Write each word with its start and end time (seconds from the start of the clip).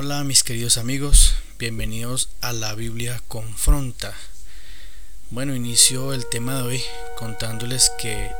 Hola 0.00 0.22
mis 0.22 0.44
queridos 0.44 0.78
amigos, 0.78 1.34
bienvenidos 1.58 2.28
a 2.40 2.52
la 2.52 2.72
Biblia 2.76 3.20
Confronta. 3.26 4.14
Bueno, 5.30 5.56
inicio 5.56 6.12
el 6.12 6.24
tema 6.28 6.54
de 6.54 6.62
hoy 6.62 6.82
contándoles 7.16 7.90
que, 7.98 8.30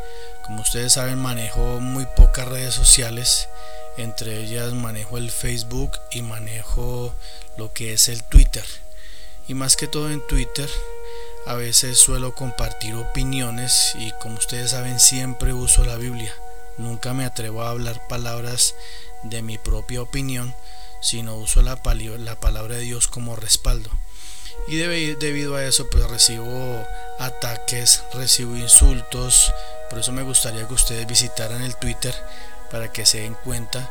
como 0.47 0.63
ustedes 0.63 0.93
saben, 0.93 1.19
manejo 1.19 1.81
muy 1.81 2.07
pocas 2.17 2.47
redes 2.47 2.75
sociales, 2.75 3.49
entre 3.97 4.45
ellas 4.45 4.73
manejo 4.73 5.19
el 5.19 5.33
Facebook 5.33 5.91
y 6.13 6.23
manejo 6.23 7.13
lo 7.57 7.73
que 7.73 7.93
es 7.93 8.09
el 8.09 8.23
Twitter. 8.23 8.65
Y 9.49 9.55
más 9.55 9.75
que 9.75 9.89
todo 9.89 10.13
en 10.13 10.25
Twitter, 10.29 10.71
a 11.45 11.55
veces 11.55 11.99
suelo 11.99 12.37
compartir 12.37 12.95
opiniones 12.95 13.97
y 13.99 14.13
como 14.21 14.37
ustedes 14.37 14.71
saben 14.71 15.01
siempre 15.01 15.53
uso 15.53 15.85
la 15.85 15.97
Biblia. 15.97 16.33
Nunca 16.77 17.15
me 17.15 17.25
atrevo 17.25 17.65
a 17.65 17.71
hablar 17.71 18.07
palabras 18.07 18.77
de 19.25 19.43
mi 19.43 19.59
propia 19.59 20.01
opinión, 20.01 20.55
sino 21.01 21.37
uso 21.37 21.63
la, 21.63 21.81
la 22.19 22.41
palabra 22.41 22.77
de 22.77 22.83
Dios 22.83 23.09
como 23.09 23.37
respaldo. 23.37 23.91
Y 24.67 24.77
debido 24.77 25.57
a 25.57 25.65
eso 25.65 25.89
pues 25.89 26.05
recibo 26.09 26.85
ataques, 27.19 28.03
recibo 28.13 28.57
insultos, 28.57 29.53
por 29.89 30.01
eso 30.01 30.13
me 30.13 30.23
gustaría 30.23 30.67
que 30.67 30.75
ustedes 30.75 31.07
visitaran 31.07 31.63
el 31.63 31.77
Twitter 31.77 32.15
para 32.71 32.93
que 32.93 33.07
se 33.07 33.21
den 33.21 33.35
cuenta 33.35 33.91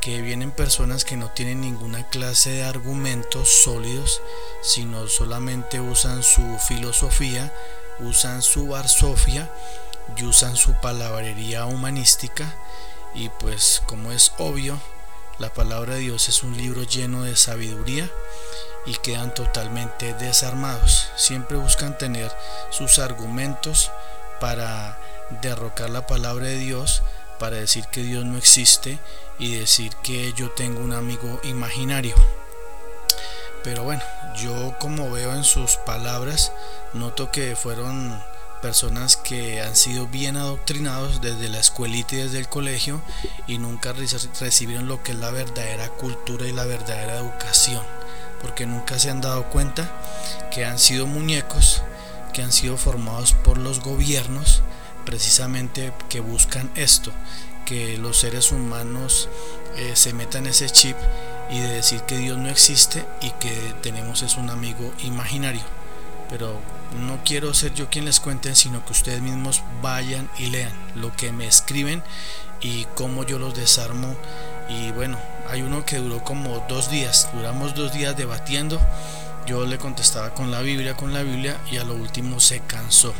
que 0.00 0.20
vienen 0.20 0.52
personas 0.52 1.04
que 1.04 1.16
no 1.16 1.30
tienen 1.30 1.60
ninguna 1.60 2.06
clase 2.08 2.50
de 2.50 2.62
argumentos 2.64 3.48
sólidos, 3.48 4.20
sino 4.62 5.08
solamente 5.08 5.80
usan 5.80 6.22
su 6.22 6.58
filosofía, 6.58 7.52
usan 8.00 8.42
su 8.42 8.68
barsofia 8.68 9.50
y 10.16 10.24
usan 10.24 10.56
su 10.56 10.74
palabrería 10.74 11.66
humanística 11.66 12.54
y 13.14 13.28
pues 13.30 13.82
como 13.86 14.12
es 14.12 14.32
obvio 14.38 14.78
la 15.38 15.52
palabra 15.52 15.94
de 15.94 16.00
Dios 16.00 16.28
es 16.28 16.42
un 16.42 16.56
libro 16.56 16.82
lleno 16.82 17.22
de 17.22 17.36
sabiduría 17.36 18.10
y 18.86 18.94
quedan 18.96 19.32
totalmente 19.34 20.14
desarmados. 20.14 21.10
Siempre 21.16 21.56
buscan 21.56 21.96
tener 21.96 22.32
sus 22.70 22.98
argumentos 22.98 23.90
para 24.40 24.98
derrocar 25.42 25.90
la 25.90 26.06
palabra 26.06 26.46
de 26.46 26.56
Dios, 26.56 27.02
para 27.38 27.56
decir 27.56 27.86
que 27.86 28.02
Dios 28.02 28.24
no 28.24 28.36
existe 28.36 28.98
y 29.38 29.56
decir 29.56 29.94
que 30.02 30.32
yo 30.32 30.50
tengo 30.50 30.80
un 30.80 30.92
amigo 30.92 31.40
imaginario. 31.44 32.16
Pero 33.62 33.84
bueno, 33.84 34.02
yo 34.36 34.74
como 34.80 35.10
veo 35.10 35.34
en 35.34 35.44
sus 35.44 35.76
palabras, 35.76 36.52
noto 36.94 37.30
que 37.30 37.54
fueron 37.54 38.20
personas 38.60 39.16
que 39.16 39.60
han 39.62 39.76
sido 39.76 40.06
bien 40.06 40.36
adoctrinados 40.36 41.20
desde 41.20 41.48
la 41.48 41.58
escuelita 41.58 42.14
y 42.14 42.18
desde 42.18 42.38
el 42.38 42.48
colegio 42.48 43.00
y 43.46 43.58
nunca 43.58 43.92
recibieron 43.92 44.88
lo 44.88 45.02
que 45.02 45.12
es 45.12 45.18
la 45.18 45.30
verdadera 45.30 45.88
cultura 45.90 46.46
y 46.46 46.52
la 46.52 46.64
verdadera 46.64 47.18
educación, 47.18 47.82
porque 48.42 48.66
nunca 48.66 48.98
se 48.98 49.10
han 49.10 49.20
dado 49.20 49.44
cuenta 49.44 49.90
que 50.52 50.64
han 50.64 50.78
sido 50.78 51.06
muñecos, 51.06 51.82
que 52.32 52.42
han 52.42 52.52
sido 52.52 52.76
formados 52.76 53.32
por 53.32 53.58
los 53.58 53.80
gobiernos, 53.80 54.62
precisamente 55.04 55.92
que 56.08 56.20
buscan 56.20 56.70
esto, 56.74 57.12
que 57.64 57.98
los 57.98 58.18
seres 58.18 58.52
humanos 58.52 59.28
eh, 59.76 59.92
se 59.94 60.12
metan 60.12 60.46
ese 60.46 60.68
chip 60.70 60.96
y 61.50 61.60
de 61.60 61.68
decir 61.68 62.02
que 62.02 62.18
Dios 62.18 62.36
no 62.38 62.48
existe 62.48 63.04
y 63.20 63.30
que 63.32 63.74
tenemos 63.82 64.22
es 64.22 64.36
un 64.36 64.50
amigo 64.50 64.92
imaginario. 65.02 65.62
Pero 66.28 66.60
no 66.96 67.20
quiero 67.24 67.52
ser 67.54 67.74
yo 67.74 67.90
quien 67.90 68.04
les 68.04 68.20
cuente, 68.20 68.54
sino 68.54 68.84
que 68.84 68.92
ustedes 68.92 69.20
mismos 69.20 69.62
vayan 69.82 70.30
y 70.38 70.46
lean 70.46 70.72
lo 70.94 71.14
que 71.14 71.32
me 71.32 71.46
escriben 71.46 72.02
y 72.60 72.86
cómo 72.94 73.24
yo 73.24 73.38
los 73.38 73.54
desarmo. 73.54 74.16
Y 74.68 74.90
bueno, 74.92 75.18
hay 75.48 75.62
uno 75.62 75.84
que 75.84 75.96
duró 75.96 76.22
como 76.24 76.64
dos 76.68 76.90
días, 76.90 77.28
duramos 77.34 77.74
dos 77.74 77.92
días 77.92 78.16
debatiendo. 78.16 78.80
Yo 79.46 79.64
le 79.64 79.78
contestaba 79.78 80.34
con 80.34 80.50
la 80.50 80.60
Biblia, 80.60 80.96
con 80.96 81.14
la 81.14 81.22
Biblia 81.22 81.58
y 81.70 81.78
a 81.78 81.84
lo 81.84 81.94
último 81.94 82.40
se 82.40 82.60
cansó. 82.60 83.14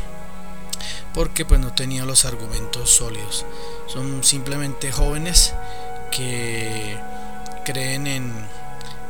Porque 1.13 1.45
pues 1.45 1.59
no 1.59 1.73
tenía 1.73 2.05
los 2.05 2.25
argumentos 2.25 2.91
sólidos. 2.91 3.45
Son 3.87 4.23
simplemente 4.23 4.91
jóvenes 4.91 5.53
que 6.11 6.97
creen 7.65 8.07
en, 8.07 8.47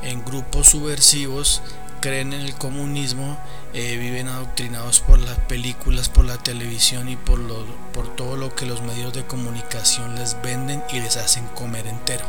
en 0.01 0.23
grupos 0.23 0.67
subversivos 0.67 1.61
creen 1.99 2.33
en 2.33 2.41
el 2.41 2.55
comunismo, 2.55 3.37
eh, 3.73 3.97
viven 3.97 4.27
adoctrinados 4.27 5.01
por 5.01 5.19
las 5.19 5.37
películas, 5.39 6.09
por 6.09 6.25
la 6.25 6.37
televisión 6.37 7.09
y 7.09 7.15
por, 7.15 7.39
lo, 7.39 7.65
por 7.93 8.15
todo 8.15 8.35
lo 8.35 8.55
que 8.55 8.65
los 8.65 8.81
medios 8.81 9.13
de 9.13 9.25
comunicación 9.25 10.15
les 10.15 10.41
venden 10.41 10.83
y 10.91 10.99
les 10.99 11.17
hacen 11.17 11.45
comer 11.47 11.87
entero. 11.87 12.25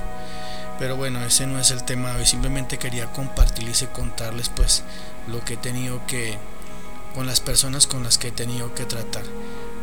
Pero 0.79 0.97
bueno, 0.97 1.23
ese 1.23 1.47
no 1.47 1.59
es 1.59 1.71
el 1.71 1.85
tema 1.85 2.13
de 2.13 2.21
hoy, 2.21 2.27
simplemente 2.27 2.79
quería 2.79 3.13
compartirles 3.13 3.83
y 3.83 3.87
contarles 3.87 4.49
pues 4.49 4.83
lo 5.29 5.45
que 5.45 5.55
he 5.55 5.59
tenido 5.59 6.07
que, 6.07 6.39
con 7.15 7.27
las 7.27 7.41
personas 7.41 7.87
con 7.87 8.03
las 8.03 8.19
que 8.19 8.29
he 8.29 8.33
tenido 8.33 8.75
que 8.75 8.85
tratar. 8.85 9.25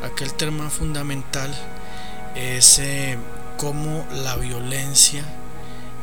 Aquel 0.03 0.33
tema 0.33 0.69
fundamental 0.69 1.53
es 2.35 2.79
eh, 2.79 3.17
cómo 3.57 4.05
la 4.11 4.35
violencia 4.37 5.23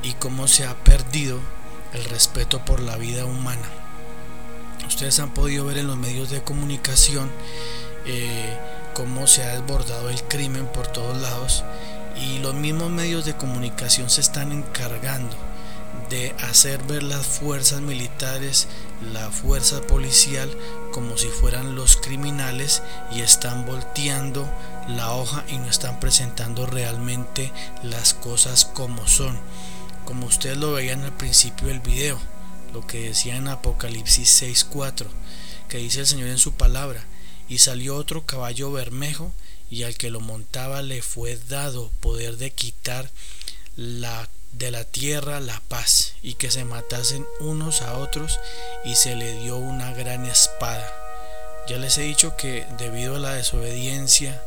y 0.03 0.12
cómo 0.15 0.47
se 0.47 0.65
ha 0.65 0.75
perdido 0.75 1.41
el 1.94 2.05
respeto 2.05 2.65
por 2.65 2.81
la 2.81 2.97
vida 2.97 3.25
humana. 3.25 3.69
Ustedes 4.87 5.19
han 5.21 5.32
podido 5.32 5.65
ver 5.65 5.78
en 5.78 5.87
los 5.87 5.97
medios 5.97 6.31
de 6.31 6.43
comunicación 6.43 7.31
eh, 8.05 8.59
cómo 8.93 9.27
se 9.27 9.44
ha 9.44 9.59
desbordado 9.60 10.10
el 10.10 10.22
crimen 10.25 10.66
por 10.66 10.87
todos 10.88 11.16
lados 11.21 11.65
y 12.16 12.38
los 12.38 12.55
mismos 12.55 12.91
medios 12.91 13.25
de 13.25 13.34
comunicación 13.34 14.10
se 14.10 14.21
están 14.21 14.53
encargando 14.53 15.37
de 16.10 16.34
hacer 16.43 16.82
ver 16.84 17.03
las 17.03 17.27
fuerzas 17.27 17.81
militares, 17.81 18.69
la 19.12 19.31
fuerza 19.31 19.81
policial 19.81 20.50
como 20.93 21.16
si 21.16 21.28
fueran 21.28 21.75
los 21.75 21.97
criminales 21.97 22.82
y 23.12 23.21
están 23.21 23.65
volteando 23.65 24.49
la 24.88 25.12
hoja 25.12 25.44
y 25.49 25.56
no 25.56 25.66
están 25.66 25.99
presentando 26.00 26.66
realmente 26.66 27.53
las 27.82 28.15
cosas 28.15 28.65
como 28.65 29.06
son 29.09 29.38
como 30.05 30.27
ustedes 30.27 30.57
lo 30.57 30.73
veían 30.73 31.03
al 31.03 31.17
principio 31.17 31.69
del 31.69 31.81
video, 31.81 32.19
lo 32.73 32.87
que 32.87 33.09
decía 33.09 33.37
en 33.37 33.49
Apocalipsis 33.49 34.43
6.4, 34.43 35.07
que 35.69 35.79
dice 35.79 36.01
el 36.01 36.07
Señor 36.07 36.29
en 36.29 36.39
su 36.39 36.55
palabra, 36.55 37.05
y 37.49 37.59
salió 37.59 37.97
otro 37.97 38.27
caballo 38.27 38.71
bermejo, 38.73 39.33
y 39.71 39.85
al 39.85 39.97
que 39.97 40.11
lo 40.11 40.21
montaba 40.21 40.83
le 40.83 41.03
fue 41.03 41.37
dado 41.49 41.91
poder 42.01 42.37
de 42.37 42.51
quitar 42.51 43.11
la, 43.77 44.29
de 44.53 44.71
la 44.71 44.85
tierra 44.85 45.41
la 45.41 45.61
paz, 45.69 46.15
y 46.23 46.35
que 46.35 46.51
se 46.51 46.65
matasen 46.65 47.27
unos 47.41 47.83
a 47.83 47.99
otros, 47.99 48.39
y 48.85 48.97
se 48.97 49.17
le 49.17 49.41
dio 49.41 49.57
una 49.57 49.93
gran 49.95 50.27
espada. 50.27 50.93
Ya 51.69 51.79
les 51.79 51.97
he 51.97 52.03
dicho 52.03 52.37
que 52.37 52.67
debido 52.79 53.17
a 53.17 53.21
la 53.21 53.35
desobediencia 53.35 54.43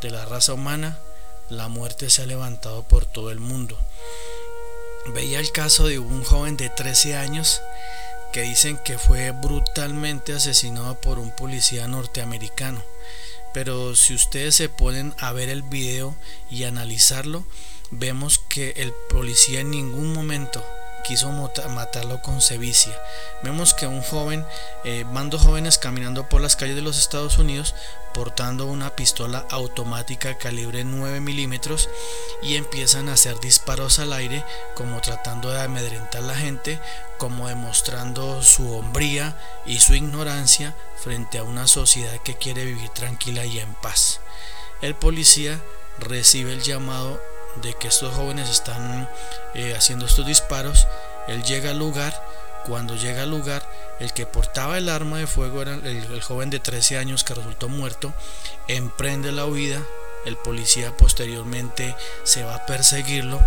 de 0.00 0.10
la 0.10 0.24
raza 0.24 0.54
humana, 0.54 0.98
la 1.48 1.66
muerte 1.66 2.10
se 2.10 2.22
ha 2.22 2.26
levantado 2.26 2.84
por 2.84 3.06
todo 3.06 3.32
el 3.32 3.40
mundo 3.40 3.76
veía 5.06 5.40
el 5.40 5.52
caso 5.52 5.86
de 5.86 5.98
un 5.98 6.24
joven 6.24 6.56
de 6.56 6.68
13 6.68 7.16
años 7.16 7.62
que 8.32 8.42
dicen 8.42 8.78
que 8.78 8.98
fue 8.98 9.32
brutalmente 9.32 10.32
asesinado 10.32 11.00
por 11.00 11.18
un 11.18 11.30
policía 11.30 11.88
norteamericano. 11.88 12.82
Pero 13.52 13.96
si 13.96 14.14
ustedes 14.14 14.54
se 14.54 14.68
ponen 14.68 15.14
a 15.18 15.32
ver 15.32 15.48
el 15.48 15.62
video 15.62 16.14
y 16.50 16.64
analizarlo, 16.64 17.44
vemos 17.90 18.38
que 18.48 18.72
el 18.76 18.92
policía 19.08 19.60
en 19.60 19.70
ningún 19.70 20.12
momento 20.12 20.64
quiso 21.02 21.30
matarlo 21.32 22.22
con 22.22 22.40
sevicia. 22.40 22.96
Vemos 23.42 23.74
que 23.74 23.86
un 23.86 24.02
joven, 24.02 24.46
eh, 24.84 25.04
jóvenes 25.38 25.78
caminando 25.78 26.28
por 26.28 26.40
las 26.40 26.54
calles 26.54 26.76
de 26.76 26.82
los 26.82 26.98
Estados 26.98 27.38
Unidos 27.38 27.74
portando 28.12 28.66
una 28.66 28.90
pistola 28.90 29.46
automática 29.50 30.36
calibre 30.36 30.84
9 30.84 31.20
milímetros 31.20 31.88
y 32.42 32.56
empiezan 32.56 33.08
a 33.08 33.14
hacer 33.14 33.38
disparos 33.40 33.98
al 33.98 34.12
aire 34.12 34.44
como 34.74 35.00
tratando 35.00 35.50
de 35.50 35.62
amedrentar 35.62 36.22
a 36.22 36.26
la 36.26 36.34
gente, 36.34 36.80
como 37.18 37.48
demostrando 37.48 38.42
su 38.42 38.72
hombría 38.74 39.36
y 39.66 39.80
su 39.80 39.94
ignorancia 39.94 40.74
frente 40.96 41.38
a 41.38 41.44
una 41.44 41.66
sociedad 41.66 42.18
que 42.22 42.36
quiere 42.36 42.64
vivir 42.64 42.90
tranquila 42.90 43.44
y 43.44 43.58
en 43.58 43.74
paz. 43.74 44.20
El 44.80 44.94
policía 44.94 45.60
recibe 45.98 46.52
el 46.52 46.62
llamado 46.62 47.20
de 47.56 47.74
que 47.74 47.88
estos 47.88 48.14
jóvenes 48.14 48.48
están 48.48 49.08
eh, 49.54 49.74
haciendo 49.76 50.06
estos 50.06 50.26
disparos. 50.26 50.86
Él 51.28 51.42
llega 51.42 51.70
al 51.70 51.78
lugar. 51.78 52.14
Cuando 52.64 52.96
llega 52.96 53.22
al 53.22 53.30
lugar, 53.30 53.62
el 53.98 54.12
que 54.12 54.26
portaba 54.26 54.78
el 54.78 54.88
arma 54.88 55.18
de 55.18 55.26
fuego 55.26 55.62
era 55.62 55.74
el, 55.74 56.22
joven 56.22 56.50
de 56.50 56.60
13 56.60 56.98
años 56.98 57.24
que 57.24 57.34
resultó 57.34 57.68
muerto. 57.68 58.12
Emprende 58.68 59.32
la 59.32 59.46
huida. 59.46 59.82
El 60.24 60.36
policía 60.36 60.94
posteriormente 60.96 61.96
se 62.24 62.44
va 62.44 62.56
a 62.56 62.66
perseguirlo. 62.66 63.40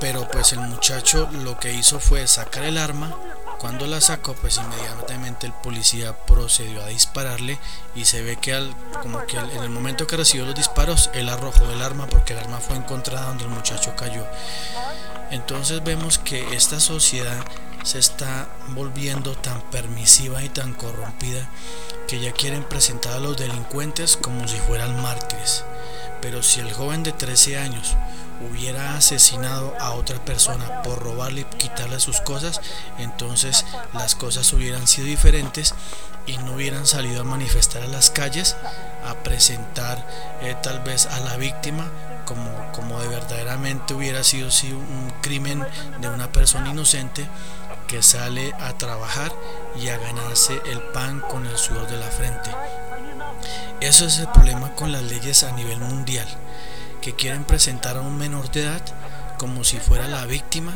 Pero 0.00 0.28
pues 0.28 0.52
el 0.52 0.60
muchacho 0.60 1.28
lo 1.32 1.58
que 1.58 1.72
hizo 1.72 1.98
fue 1.98 2.26
sacar 2.28 2.64
el 2.64 2.78
arma 2.78 3.16
cuando 3.58 3.88
la 3.88 4.00
sacó, 4.00 4.34
pues 4.34 4.56
inmediatamente 4.56 5.46
el 5.46 5.52
policía 5.52 6.16
procedió 6.26 6.82
a 6.84 6.86
dispararle 6.86 7.58
y 7.96 8.04
se 8.04 8.22
ve 8.22 8.36
que 8.36 8.54
al, 8.54 8.72
como 9.02 9.26
que 9.26 9.36
en 9.36 9.62
el 9.64 9.70
momento 9.70 10.06
que 10.06 10.16
recibió 10.16 10.46
los 10.46 10.54
disparos, 10.54 11.10
él 11.12 11.28
arrojó 11.28 11.68
el 11.72 11.82
arma 11.82 12.06
porque 12.06 12.34
el 12.34 12.38
arma 12.38 12.58
fue 12.60 12.76
encontrada 12.76 13.26
donde 13.26 13.44
el 13.44 13.50
muchacho 13.50 13.96
cayó. 13.96 14.24
Entonces 15.30 15.82
vemos 15.84 16.18
que 16.18 16.54
esta 16.54 16.80
sociedad 16.80 17.44
se 17.82 17.98
está 17.98 18.48
volviendo 18.68 19.36
tan 19.36 19.60
permisiva 19.70 20.42
y 20.42 20.48
tan 20.48 20.74
corrompida 20.74 21.48
que 22.06 22.20
ya 22.20 22.32
quieren 22.32 22.64
presentar 22.64 23.14
a 23.14 23.18
los 23.18 23.36
delincuentes 23.36 24.16
como 24.16 24.48
si 24.48 24.56
fueran 24.56 25.00
mártires. 25.02 25.64
Pero 26.20 26.42
si 26.42 26.60
el 26.60 26.72
joven 26.72 27.02
de 27.02 27.12
13 27.12 27.58
años 27.58 27.96
hubiera 28.40 28.96
asesinado 28.96 29.74
a 29.80 29.92
otra 29.92 30.24
persona 30.24 30.82
por 30.82 30.98
robarle 31.00 31.42
y 31.42 31.56
quitarle 31.56 32.00
sus 32.00 32.20
cosas, 32.20 32.60
entonces 32.98 33.64
las 33.92 34.14
cosas 34.14 34.52
hubieran 34.52 34.86
sido 34.86 35.06
diferentes 35.06 35.74
y 36.26 36.38
no 36.38 36.54
hubieran 36.54 36.86
salido 36.86 37.22
a 37.22 37.24
manifestar 37.24 37.82
a 37.82 37.88
las 37.88 38.10
calles 38.10 38.56
a 39.04 39.14
presentar 39.22 40.06
eh, 40.42 40.56
tal 40.62 40.80
vez 40.80 41.06
a 41.06 41.20
la 41.20 41.36
víctima 41.36 41.90
como, 42.28 42.50
como 42.72 43.00
de 43.00 43.08
verdaderamente 43.08 43.94
hubiera 43.94 44.22
sido 44.22 44.48
un 44.76 45.10
crimen 45.22 45.66
de 46.02 46.10
una 46.10 46.30
persona 46.30 46.68
inocente 46.68 47.26
que 47.86 48.02
sale 48.02 48.52
a 48.60 48.74
trabajar 48.74 49.32
y 49.80 49.88
a 49.88 49.96
ganarse 49.96 50.60
el 50.66 50.82
pan 50.92 51.20
con 51.20 51.46
el 51.46 51.56
sudor 51.56 51.88
de 51.88 51.96
la 51.96 52.08
frente. 52.08 52.50
Eso 53.80 54.04
es 54.04 54.18
el 54.18 54.28
problema 54.28 54.74
con 54.74 54.92
las 54.92 55.04
leyes 55.04 55.42
a 55.42 55.52
nivel 55.52 55.80
mundial, 55.80 56.28
que 57.00 57.14
quieren 57.14 57.44
presentar 57.44 57.96
a 57.96 58.02
un 58.02 58.18
menor 58.18 58.50
de 58.50 58.64
edad 58.64 58.82
como 59.38 59.64
si 59.64 59.78
fuera 59.78 60.06
la 60.06 60.26
víctima, 60.26 60.74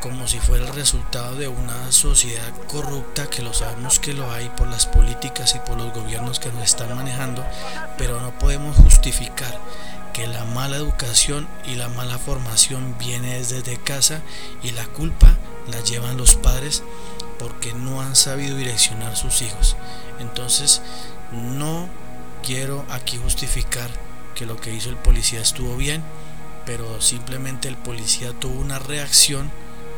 como 0.00 0.26
si 0.26 0.38
fuera 0.38 0.66
el 0.66 0.74
resultado 0.74 1.34
de 1.34 1.48
una 1.48 1.92
sociedad 1.92 2.50
corrupta, 2.66 3.26
que 3.28 3.42
lo 3.42 3.52
sabemos 3.52 3.98
que 3.98 4.14
lo 4.14 4.30
hay 4.30 4.48
por 4.50 4.68
las 4.68 4.86
políticas 4.86 5.54
y 5.54 5.58
por 5.58 5.76
los 5.76 5.92
gobiernos 5.92 6.40
que 6.40 6.50
nos 6.52 6.62
están 6.62 6.96
manejando, 6.96 7.44
pero 7.98 8.20
no 8.20 8.30
podemos 8.38 8.76
justificar 8.76 9.58
que 10.14 10.26
la 10.28 10.44
mala 10.44 10.76
educación 10.76 11.46
y 11.66 11.74
la 11.74 11.88
mala 11.88 12.18
formación 12.18 12.96
viene 12.98 13.36
desde 13.36 13.76
casa 13.76 14.22
y 14.62 14.70
la 14.70 14.86
culpa 14.86 15.36
la 15.70 15.80
llevan 15.80 16.16
los 16.16 16.36
padres 16.36 16.84
porque 17.38 17.74
no 17.74 18.00
han 18.00 18.14
sabido 18.14 18.56
direccionar 18.56 19.16
sus 19.16 19.42
hijos. 19.42 19.76
Entonces, 20.20 20.80
no 21.32 21.88
quiero 22.44 22.86
aquí 22.90 23.18
justificar 23.18 23.90
que 24.36 24.46
lo 24.46 24.56
que 24.56 24.72
hizo 24.72 24.88
el 24.88 24.96
policía 24.96 25.40
estuvo 25.40 25.76
bien, 25.76 26.02
pero 26.64 27.00
simplemente 27.00 27.66
el 27.66 27.76
policía 27.76 28.32
tuvo 28.32 28.60
una 28.60 28.78
reacción 28.78 29.50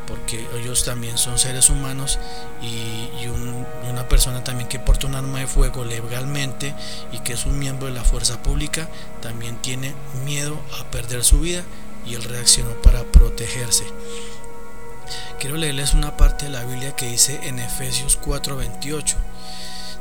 porque 0.07 0.47
ellos 0.55 0.85
también 0.85 1.19
son 1.19 1.39
seres 1.39 1.71
humanos 1.71 2.19
y, 2.63 3.27
una 3.91 4.09
persona 4.09 4.45
también 4.45 4.69
que 4.69 4.79
porta 4.79 5.07
un 5.07 5.15
arma 5.15 5.41
de 5.41 5.47
fuego 5.47 5.85
legalmente 5.85 6.75
y 7.13 7.21
que 7.21 7.33
es 7.33 7.47
un 7.47 7.59
miembro 7.59 7.87
de 7.87 7.95
la 7.95 8.05
fuerza 8.05 8.43
pública 8.43 8.89
también 9.23 9.57
tiene 9.57 9.95
miedo 10.25 10.61
a 10.79 10.85
perder 10.91 11.25
su 11.25 11.41
vida 11.41 11.63
y 12.07 12.15
él 12.15 12.23
reaccionó 12.23 12.71
para 12.83 13.03
protegerse. 13.05 13.85
Quiero 15.39 15.57
leerles 15.57 15.95
una 15.95 16.17
parte 16.17 16.47
de 16.47 16.51
la 16.51 16.65
Biblia 16.65 16.95
que 16.95 17.09
dice 17.09 17.41
en 17.45 17.59
Efesios 17.59 18.19
4:28. 18.19 19.17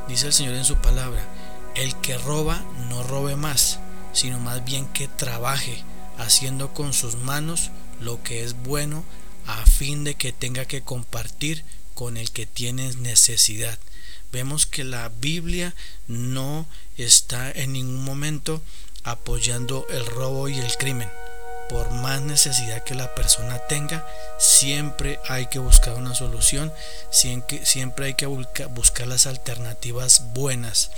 Dice 0.07 0.27
el 0.27 0.33
Señor 0.33 0.55
en 0.55 0.65
su 0.65 0.75
palabra, 0.77 1.21
el 1.75 1.95
que 1.97 2.17
roba 2.17 2.61
no 2.89 3.03
robe 3.03 3.35
más, 3.35 3.79
sino 4.13 4.39
más 4.39 4.63
bien 4.63 4.87
que 4.87 5.07
trabaje, 5.07 5.83
haciendo 6.17 6.73
con 6.73 6.93
sus 6.93 7.15
manos 7.15 7.71
lo 7.99 8.21
que 8.23 8.43
es 8.43 8.55
bueno, 8.63 9.03
a 9.45 9.65
fin 9.65 10.03
de 10.03 10.15
que 10.15 10.33
tenga 10.33 10.65
que 10.65 10.81
compartir 10.81 11.63
con 11.93 12.17
el 12.17 12.31
que 12.31 12.45
tiene 12.45 12.93
necesidad. 12.95 13.79
Vemos 14.31 14.65
que 14.65 14.83
la 14.83 15.09
Biblia 15.09 15.73
no 16.07 16.65
está 16.97 17.51
en 17.51 17.73
ningún 17.73 18.03
momento 18.03 18.61
apoyando 19.03 19.85
el 19.89 20.05
robo 20.05 20.49
y 20.49 20.57
el 20.57 20.75
crimen 20.77 21.09
por 21.69 21.91
más 21.91 22.21
necesidad 22.21 22.83
que 22.83 22.95
la 22.95 23.13
persona 23.15 23.59
tenga, 23.67 24.05
siempre 24.37 25.19
hay 25.27 25.47
que 25.47 25.59
buscar 25.59 25.95
una 25.95 26.13
solución, 26.13 26.71
siempre 27.09 28.05
hay 28.05 28.13
que 28.13 28.25
buscar 28.25 29.07
las 29.07 29.25
alternativas 29.25 30.33
buenas. 30.33 30.91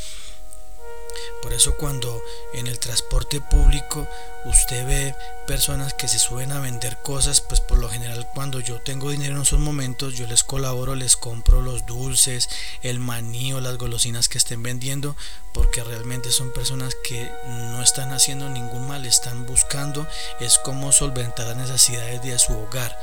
Por 1.42 1.54
eso 1.54 1.76
cuando 1.78 2.22
en 2.54 2.68
el 2.68 2.80
transporte 2.80 3.42
público 3.42 4.08
usted 4.46 4.86
ve 4.86 5.16
personas 5.46 5.94
que 5.94 6.08
se 6.08 6.20
suben 6.20 6.52
a 6.52 6.60
vender 6.60 6.98
cosas, 6.98 7.42
pues 7.42 7.62
por 7.62 7.78
lo 7.78 7.90
general 7.90 8.28
cuando 8.34 8.60
yo 8.60 8.82
tengo 8.82 9.12
dinero 9.12 9.36
en 9.36 9.42
esos 9.42 9.60
momentos 9.60 10.16
yo 10.16 10.28
les 10.28 10.44
colaboro, 10.44 10.96
les 10.96 11.16
compro 11.18 11.62
los 11.62 11.86
dulces, 11.86 12.50
el 12.82 13.00
maní 13.00 13.54
o 13.54 13.62
las 13.62 13.78
golosinas 13.78 14.30
que 14.30 14.38
estén 14.38 14.64
vendiendo, 14.64 15.16
porque 15.58 15.84
realmente 15.84 16.32
son 16.32 16.52
personas 16.52 16.94
que 16.94 17.32
no 17.48 17.82
están 17.82 18.14
haciendo 18.14 18.48
ningún 18.48 18.86
mal, 18.86 19.08
están 19.08 19.48
buscando 19.48 20.08
es 20.40 20.60
cómo 20.60 20.92
solventar 20.92 21.48
las 21.48 21.58
necesidades 21.58 22.22
de 22.22 22.38
su 22.38 22.56
hogar, 22.56 22.96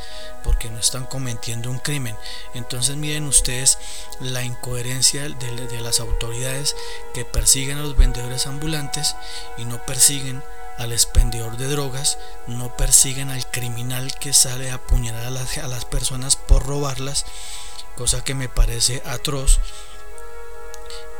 porque 0.45 0.71
no 0.71 0.79
están 0.79 1.05
cometiendo 1.05 1.69
un 1.69 1.81
crimen. 1.81 2.17
Entonces 2.55 2.95
miren 2.95 3.27
ustedes 3.27 3.79
la 4.21 4.45
incoherencia 4.45 5.29
de, 5.29 5.81
las 5.81 5.99
autoridades 5.99 6.77
que 7.12 7.25
persiguen 7.25 7.79
a 7.79 7.83
los 7.83 7.97
vendedores 7.97 8.47
ambulantes 8.47 9.17
y 9.59 9.65
no 9.65 9.85
persiguen 9.85 10.41
al 10.79 10.93
expendedor 10.93 11.56
de 11.56 11.67
drogas, 11.67 12.19
no 12.47 12.77
persiguen 12.77 13.31
al 13.31 13.45
criminal 13.51 14.15
que 14.21 14.33
sale 14.33 14.71
a 14.71 14.75
apuñalar 14.75 15.27
a 15.27 15.69
las 15.69 15.85
personas 15.87 16.37
por 16.37 16.65
robarlas, 16.65 17.27
cosa 17.97 18.23
que 18.23 18.35
me 18.35 18.49
parece 18.49 19.03
atroz. 19.06 19.59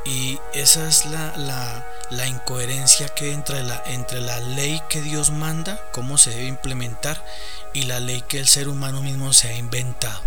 Y 0.05 0.39
esa 0.53 0.87
es 0.87 1.07
la, 1.07 1.35
la, 1.37 1.87
la, 2.11 2.27
incoherencia 2.27 3.09
que 3.09 3.33
entre 3.33 3.63
la, 3.63 3.83
entre 3.87 4.21
la 4.21 4.39
ley 4.39 4.83
que 4.89 5.01
Dios 5.01 5.31
manda, 5.31 5.81
cómo 5.93 6.19
se 6.19 6.31
debe 6.31 6.47
implementar, 6.47 7.25
y 7.73 7.85
la 7.85 8.01
ley 8.01 8.23
que 8.23 8.39
el 8.39 8.47
ser 8.47 8.69
humano 8.69 9.01
mismo 9.01 9.33
se 9.33 9.49
ha 9.49 9.57
inventado 9.57 10.21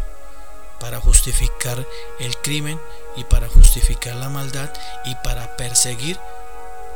para 0.79 0.99
justificar 0.99 1.85
el 2.19 2.37
crimen 2.37 2.79
y 3.15 3.23
para 3.23 3.49
justificar 3.49 4.15
la 4.15 4.29
maldad 4.29 4.69
y 5.05 5.15
para 5.15 5.55
perseguir 5.57 6.19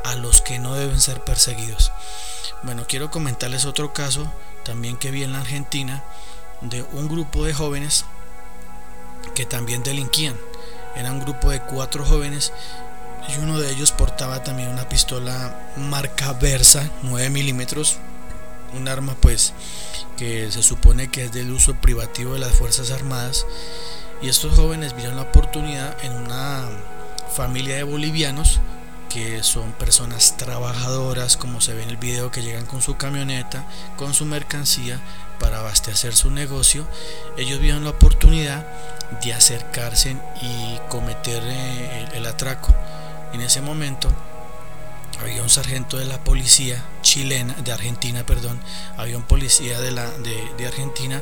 a 0.03 0.15
los 0.15 0.41
que 0.41 0.59
no 0.59 0.75
deben 0.75 0.99
ser 0.99 1.23
perseguidos. 1.23 1.91
Bueno, 2.63 2.85
quiero 2.87 3.11
comentarles 3.11 3.65
otro 3.65 3.93
caso 3.93 4.31
también 4.63 4.97
que 4.97 5.11
vi 5.11 5.23
en 5.23 5.33
la 5.33 5.41
Argentina 5.41 6.03
de 6.61 6.83
un 6.83 7.07
grupo 7.07 7.43
de 7.45 7.53
jóvenes 7.53 8.05
que 9.35 9.45
también 9.45 9.83
delinquían. 9.83 10.37
Era 10.95 11.11
un 11.11 11.19
grupo 11.19 11.49
de 11.49 11.61
cuatro 11.61 12.05
jóvenes 12.05 12.51
y 13.27 13.39
uno 13.39 13.59
de 13.59 13.71
ellos 13.71 13.91
portaba 13.91 14.43
también 14.43 14.69
una 14.69 14.89
pistola 14.89 15.55
marca 15.77 16.33
Versa 16.33 16.89
9 17.03 17.29
milímetros, 17.29 17.97
un 18.73 18.87
arma 18.87 19.15
pues 19.19 19.53
que 20.17 20.51
se 20.51 20.63
supone 20.63 21.09
que 21.09 21.25
es 21.25 21.31
del 21.31 21.51
uso 21.51 21.75
privativo 21.75 22.33
de 22.33 22.39
las 22.39 22.51
Fuerzas 22.51 22.91
Armadas. 22.91 23.45
Y 24.21 24.29
estos 24.29 24.55
jóvenes 24.55 24.95
vieron 24.95 25.15
la 25.15 25.23
oportunidad 25.23 25.95
en 26.03 26.13
una 26.13 26.69
familia 27.33 27.75
de 27.75 27.83
bolivianos 27.83 28.59
que 29.11 29.43
son 29.43 29.73
personas 29.73 30.37
trabajadoras, 30.37 31.35
como 31.35 31.59
se 31.59 31.73
ve 31.73 31.83
en 31.83 31.89
el 31.89 31.97
video, 31.97 32.31
que 32.31 32.41
llegan 32.41 32.65
con 32.65 32.81
su 32.81 32.95
camioneta, 32.95 33.65
con 33.97 34.13
su 34.13 34.25
mercancía 34.25 34.99
para 35.37 35.59
abastecer 35.59 36.15
su 36.15 36.31
negocio, 36.31 36.87
ellos 37.35 37.59
vieron 37.59 37.83
la 37.83 37.89
oportunidad 37.89 38.65
de 39.21 39.33
acercarse 39.33 40.15
y 40.41 40.79
cometer 40.87 41.43
eh, 41.45 42.09
el, 42.13 42.25
atraco. 42.25 42.73
En 43.33 43.41
ese 43.41 43.59
momento 43.59 44.07
había 45.19 45.43
un 45.43 45.49
sargento 45.49 45.97
de 45.97 46.05
la 46.05 46.23
policía 46.23 46.81
chilena, 47.01 47.53
de 47.55 47.73
Argentina, 47.73 48.25
perdón, 48.25 48.61
había 48.95 49.17
un 49.17 49.23
policía 49.23 49.81
de, 49.81 49.91
la, 49.91 50.09
de, 50.09 50.65
Argentina 50.65 51.21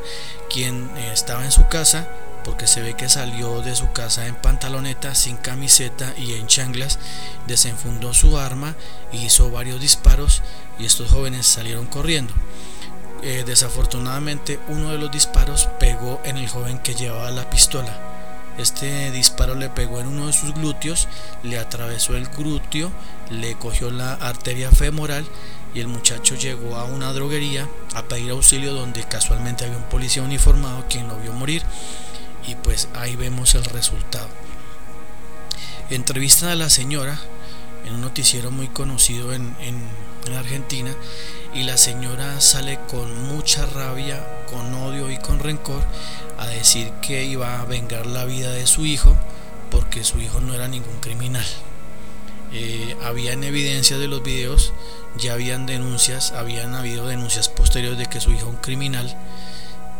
quien 0.50 0.92
eh, 0.96 1.12
estaba 1.12 1.44
en 1.44 1.52
su 1.52 1.68
casa 1.68 2.08
porque 2.44 2.68
se 2.68 2.82
ve 2.82 2.96
que 2.96 3.10
salió 3.10 3.62
de 3.62 3.76
su 3.76 3.92
casa 3.92 4.28
en 4.28 4.36
pantaloneta, 4.36 5.16
sin 5.16 5.38
camiseta 5.38 6.14
y 6.18 6.34
en 6.34 6.48
changlas, 6.48 7.00
desenfundó 7.48 8.14
su 8.14 8.38
arma 8.38 8.76
e 9.12 9.18
hizo 9.18 9.52
varios 9.52 9.80
disparos 9.80 10.42
y 10.78 10.86
estos 10.86 11.12
jóvenes 11.12 11.46
salieron 11.46 11.88
corriendo. 11.88 12.34
Eh, 13.22 13.44
desafortunadamente 13.46 14.60
uno 14.70 14.92
de 14.92 14.98
los 14.98 15.12
disparos 15.12 15.68
pegó 15.80 16.22
en 16.24 16.38
el 16.38 16.48
joven 16.48 16.80
que 16.80 16.96
llevaba 16.96 17.32
la 17.32 17.50
pistola. 17.50 17.98
Este 18.58 19.12
disparo 19.12 19.56
le 19.56 19.70
pegó 19.70 20.00
en 20.00 20.08
uno 20.08 20.28
de 20.28 20.34
sus 20.34 20.54
glúteos, 20.54 21.08
le 21.44 21.58
atravesó 21.58 22.16
el 22.16 22.28
glúteo, 22.28 22.92
le 23.30 23.56
cogió 23.56 23.90
la 23.90 24.14
arteria 24.14 24.70
femoral 24.72 25.26
y 25.74 25.80
el 25.80 25.88
muchacho 25.88 26.36
llegó 26.36 26.76
a 26.76 26.84
una 26.84 27.14
droguería 27.14 27.70
a 27.94 28.04
pedir 28.04 28.32
auxilio 28.32 28.74
donde 28.74 29.04
casualmente 29.04 29.66
había 29.66 29.78
un 29.78 29.84
policía 29.84 30.24
uniformado 30.24 30.86
quien 30.90 31.08
lo 31.08 31.18
vio 31.20 31.32
morir 31.32 31.64
y 32.50 32.56
pues 32.56 32.88
ahí 32.96 33.16
vemos 33.16 33.54
el 33.54 33.64
resultado. 33.66 34.28
Entrevistan 35.90 36.50
a 36.50 36.56
la 36.56 36.70
señora 36.70 37.20
en 37.86 37.94
un 37.94 38.02
noticiero 38.02 38.50
muy 38.52 38.68
conocido 38.68 39.34
en, 39.34 39.56
Argentina 40.38 40.94
y 41.56 41.64
la 41.64 41.76
señora 41.76 42.40
sale 42.40 42.80
con 42.88 43.28
mucha 43.28 43.66
rabia, 43.66 44.24
con 44.52 44.72
odio 44.76 45.10
y 45.10 45.18
con 45.18 45.40
rencor 45.40 45.82
a 46.38 46.46
decir 46.46 46.92
que 47.02 47.26
iba 47.26 47.60
a 47.60 47.66
vengar 47.66 48.06
la 48.06 48.26
vida 48.26 48.52
de 48.52 48.68
su 48.68 48.86
hijo 48.86 49.18
porque 49.72 50.04
su 50.04 50.20
hijo 50.20 50.40
no 50.40 50.54
era 50.54 50.68
ningún 50.68 51.00
criminal. 51.00 51.46
Eh, 52.54 52.96
habían 53.04 53.44
evidencia 53.44 53.98
de 53.98 54.08
los 54.08 54.22
videos, 54.22 54.72
ya 55.18 55.34
habían 55.34 55.66
denuncias, 55.66 56.32
habían 56.32 56.76
habido 56.76 57.08
denuncias 57.08 57.50
posteriores 57.50 57.98
de 57.98 58.06
que 58.06 58.22
su 58.22 58.30
hijo 58.32 58.42
es 58.50 58.54
un 58.54 58.58
criminal 58.58 59.18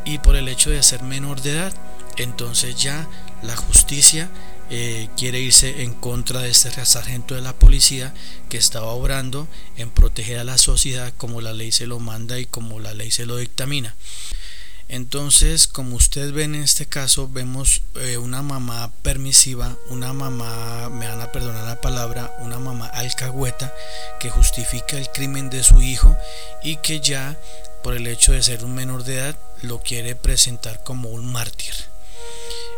y 0.06 0.20
por 0.20 0.36
el 0.36 0.48
hecho 0.48 0.70
de 0.70 0.84
ser 0.84 1.02
menor 1.02 1.42
de 1.42 1.52
edad, 1.54 1.74
entonces 2.18 2.76
ya 2.76 3.08
la 3.42 3.56
justicia 3.56 4.30
eh, 4.72 5.10
quiere 5.18 5.40
irse 5.40 5.82
en 5.82 5.94
contra 5.94 6.42
de 6.42 6.50
este 6.50 6.70
sargento 6.86 7.34
de 7.34 7.42
la 7.42 7.58
policía 7.58 8.14
que 8.50 8.58
estaba 8.58 8.88
obrando 8.88 9.48
en 9.78 9.90
proteger 9.90 10.38
a 10.38 10.44
la 10.44 10.58
sociedad 10.58 11.12
como 11.18 11.42
la 11.42 11.54
ley 11.54 11.72
se 11.72 11.88
lo 11.88 12.00
manda 12.00 12.38
y 12.40 12.46
como 12.46 12.80
la 12.80 12.94
ley 12.94 13.10
se 13.10 13.26
lo 13.26 13.38
dictamina. 13.38 13.96
Entonces, 14.90 15.68
como 15.68 15.96
ustedes 15.96 16.32
ven 16.32 16.56
en 16.56 16.64
este 16.64 16.88
caso, 16.88 17.30
vemos 17.30 17.84
eh, 17.96 18.18
una 18.18 18.42
mamá 18.42 18.92
permisiva, 19.04 19.78
una 19.90 20.14
mamá, 20.14 20.90
me 20.90 21.08
van 21.08 21.22
a 21.22 21.32
perdonar 21.32 21.64
la 21.64 21.80
palabra, 21.80 22.36
una 22.40 22.58
mamá 22.58 22.88
alcahueta 22.88 23.72
que 24.20 24.32
justifica 24.32 24.98
el 24.98 25.10
crimen 25.10 25.52
de 25.52 25.64
su 25.64 25.80
hijo 25.84 26.18
y 26.64 26.78
que 26.78 27.02
ya 27.02 27.40
por 27.84 27.96
el 27.96 28.08
hecho 28.08 28.32
de 28.32 28.42
ser 28.42 28.66
un 28.66 28.74
menor 28.74 29.04
de 29.04 29.18
edad 29.18 29.38
lo 29.62 29.80
quiere 29.80 30.16
presentar 30.16 30.84
como 30.84 31.10
un 31.10 31.32
mártir. 31.32 31.74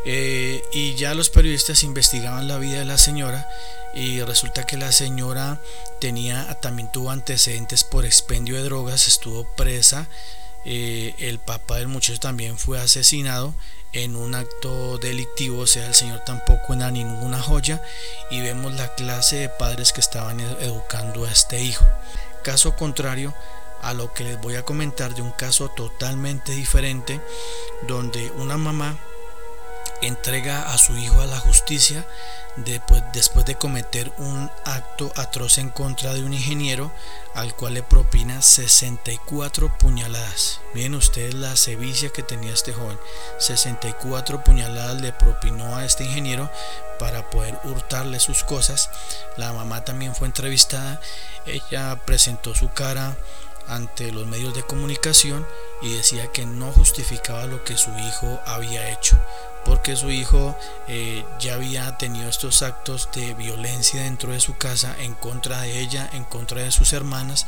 Eh, 0.06 0.64
y 0.72 0.96
ya 0.96 1.14
los 1.14 1.30
periodistas 1.30 1.84
investigaban 1.84 2.48
la 2.48 2.58
vida 2.58 2.80
de 2.80 2.86
la 2.86 2.98
señora 2.98 3.48
y 3.94 4.22
resulta 4.22 4.66
que 4.66 4.78
la 4.78 4.92
señora 4.92 5.62
tenía 6.00 6.58
también 6.60 6.92
tuvo 6.92 7.12
antecedentes 7.12 7.84
por 7.84 8.06
expendio 8.06 8.56
de 8.56 8.64
drogas, 8.64 9.08
estuvo 9.08 9.46
presa 9.56 10.08
eh, 10.64 11.16
el 11.18 11.40
papá 11.40 11.78
del 11.78 11.88
muchacho 11.88 12.20
también 12.20 12.58
fue 12.58 12.80
asesinado 12.80 13.54
en 13.94 14.16
un 14.16 14.36
acto 14.36 15.00
delictivo, 15.00 15.62
o 15.62 15.68
sea, 15.68 15.88
el 15.88 15.96
señor 15.96 16.20
tampoco 16.24 16.74
era 16.74 16.92
ninguna 16.92 17.42
joya 17.42 17.82
y 18.30 18.42
vemos 18.42 18.74
la 18.74 18.94
clase 18.94 19.38
de 19.38 19.50
padres 19.50 19.92
que 19.92 20.02
estaban 20.02 20.40
educando 20.40 21.26
a 21.26 21.32
este 21.32 21.62
hijo. 21.62 21.86
Caso 22.44 22.76
contrario 22.76 23.34
a 23.82 23.94
lo 23.94 24.14
que 24.14 24.24
les 24.24 24.40
voy 24.40 24.56
a 24.56 24.64
comentar 24.64 25.16
de 25.16 25.24
un 25.24 25.32
caso 25.32 25.70
totalmente 25.70 26.52
diferente 26.52 27.20
donde 27.88 28.32
una 28.38 28.58
mamá 28.58 29.00
entrega 30.02 30.72
a 30.72 30.78
su 30.78 30.98
hijo 30.98 31.22
a 31.22 31.26
la 31.26 31.40
justicia 31.40 32.06
después, 32.56 33.04
después 33.14 33.46
de 33.46 33.56
cometer 33.56 34.12
un 34.18 34.52
acto 34.66 35.12
atroz 35.16 35.58
en 35.58 35.70
contra 35.70 36.14
de 36.14 36.24
un 36.24 36.34
ingeniero 36.34 36.92
al 37.34 37.56
cual 37.56 37.76
le 37.76 37.84
propina 37.84 38.42
64 38.42 39.78
puñaladas. 39.78 40.60
Miren 40.74 40.96
ustedes 40.96 41.34
la 41.34 41.56
sevicia 41.56 42.10
que 42.10 42.24
tenía 42.24 42.54
este 42.54 42.74
joven. 42.74 43.00
64 43.40 44.44
puñaladas 44.44 45.02
le 45.02 45.14
propinó 45.14 45.76
a 45.76 45.86
este 45.86 46.04
ingeniero 46.04 46.50
para 47.00 47.30
poder 47.30 47.58
hurtarle 47.64 48.20
sus 48.20 48.44
cosas. 48.44 48.90
La 49.38 49.54
mamá 49.54 49.86
también 49.86 50.14
fue 50.16 50.28
entrevistada. 50.28 51.00
Ella 51.46 51.96
presentó 52.06 52.54
su 52.54 52.70
cara 52.70 53.16
ante 53.68 54.12
los 54.12 54.28
medios 54.28 54.54
de 54.54 54.64
comunicación 54.64 55.48
y 55.82 55.94
decía 55.94 56.28
que 56.32 56.46
no 56.46 56.72
justificaba 56.72 57.46
lo 57.46 57.64
que 57.64 57.78
su 57.78 57.92
hijo 57.98 58.40
había 58.46 58.92
hecho 58.92 59.18
porque 59.66 59.96
su 59.96 60.10
hijo 60.10 60.58
eh, 60.88 61.24
ya 61.40 61.56
había 61.56 61.98
tenido 61.98 62.30
estos 62.30 62.62
actos 62.62 63.10
de 63.14 63.34
violencia 63.34 64.04
dentro 64.04 64.32
de 64.32 64.40
su 64.40 64.58
casa 64.58 64.96
en 65.00 65.14
contra 65.14 65.62
de 65.62 65.80
ella, 65.80 66.10
en 66.14 66.24
contra 66.24 66.62
de 66.62 66.72
sus 66.72 66.94
hermanas. 66.94 67.46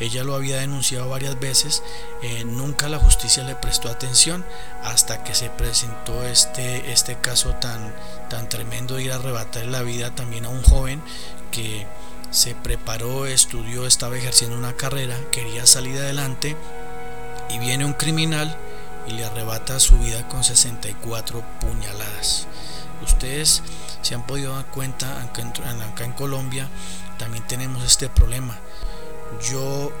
Ella 0.00 0.22
lo 0.22 0.34
había 0.34 0.58
denunciado 0.58 1.08
varias 1.08 1.40
veces, 1.40 1.82
eh, 2.22 2.44
nunca 2.44 2.88
la 2.88 2.98
justicia 2.98 3.42
le 3.42 3.56
prestó 3.56 3.88
atención 3.88 4.44
hasta 4.84 5.24
que 5.24 5.34
se 5.34 5.50
presentó 5.50 6.24
este, 6.24 6.92
este 6.92 7.16
caso 7.16 7.54
tan, 7.54 7.92
tan 8.30 8.48
tremendo 8.48 9.00
ir 9.00 9.10
a 9.10 9.16
arrebatar 9.16 9.66
la 9.66 9.82
vida 9.82 10.14
también 10.14 10.44
a 10.44 10.50
un 10.50 10.62
joven 10.62 11.02
que 11.50 11.86
se 12.30 12.54
preparó, 12.54 13.26
estudió, 13.26 13.86
estaba 13.86 14.16
ejerciendo 14.16 14.56
una 14.56 14.74
carrera, 14.74 15.16
quería 15.32 15.66
salir 15.66 15.98
adelante 15.98 16.56
y 17.50 17.58
viene 17.58 17.84
un 17.84 17.94
criminal 17.94 18.56
y 19.08 19.12
le 19.12 19.24
arrebata 19.24 19.80
su 19.80 19.98
vida 19.98 20.28
con 20.28 20.44
64 20.44 21.42
puñaladas. 21.60 22.46
Ustedes 23.02 23.62
se 24.02 24.14
han 24.14 24.26
podido 24.26 24.54
dar 24.54 24.66
cuenta, 24.66 25.22
acá 25.22 26.04
en, 26.04 26.12
Colombia 26.12 26.68
también 27.18 27.46
tenemos 27.46 27.84
este 27.84 28.08
problema. 28.08 28.58
Yo 29.50 29.92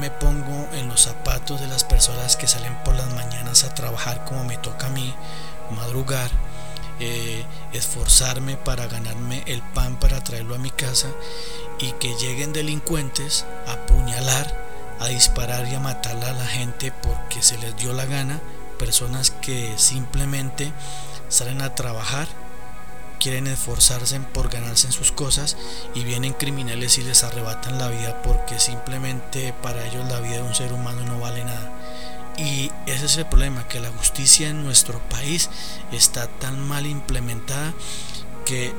me 0.00 0.10
pongo 0.10 0.68
en 0.72 0.88
los 0.88 1.02
zapatos 1.02 1.60
de 1.60 1.66
las 1.66 1.84
personas 1.84 2.36
que 2.36 2.46
salen 2.46 2.74
por 2.84 2.94
las 2.94 3.12
mañanas 3.14 3.64
a 3.64 3.74
trabajar 3.74 4.24
como 4.24 4.44
me 4.44 4.56
toca 4.56 4.86
a 4.86 4.90
mí, 4.90 5.14
madrugar, 5.70 6.30
eh, 7.00 7.44
esforzarme 7.72 8.56
para 8.56 8.86
ganarme 8.86 9.42
el 9.46 9.62
pan 9.62 9.96
para 9.96 10.22
traerlo 10.22 10.54
a 10.54 10.58
mi 10.58 10.70
casa 10.70 11.08
y 11.78 11.92
que 11.92 12.14
lleguen 12.16 12.52
delincuentes 12.52 13.44
a 13.66 13.72
apuñalar 13.72 14.63
a 15.00 15.08
disparar 15.08 15.66
y 15.68 15.74
a 15.74 15.80
matar 15.80 16.16
a 16.24 16.32
la 16.32 16.46
gente 16.46 16.92
porque 17.02 17.42
se 17.42 17.58
les 17.58 17.76
dio 17.76 17.92
la 17.92 18.06
gana, 18.06 18.40
personas 18.78 19.30
que 19.30 19.74
simplemente 19.76 20.72
salen 21.28 21.62
a 21.62 21.74
trabajar, 21.74 22.28
quieren 23.18 23.46
esforzarse 23.46 24.20
por 24.20 24.50
ganarse 24.50 24.86
en 24.86 24.92
sus 24.92 25.12
cosas 25.12 25.56
y 25.94 26.04
vienen 26.04 26.32
criminales 26.32 26.98
y 26.98 27.02
les 27.02 27.24
arrebatan 27.24 27.78
la 27.78 27.88
vida 27.88 28.22
porque 28.22 28.58
simplemente 28.58 29.54
para 29.62 29.86
ellos 29.86 30.06
la 30.08 30.20
vida 30.20 30.36
de 30.36 30.42
un 30.42 30.54
ser 30.54 30.72
humano 30.72 31.04
no 31.04 31.20
vale 31.20 31.44
nada. 31.44 31.72
Y 32.36 32.70
ese 32.86 33.06
es 33.06 33.16
el 33.16 33.26
problema, 33.26 33.68
que 33.68 33.80
la 33.80 33.90
justicia 33.90 34.48
en 34.48 34.64
nuestro 34.64 34.98
país 35.08 35.50
está 35.92 36.26
tan 36.26 36.60
mal 36.66 36.86
implementada 36.86 37.72
que 38.44 38.74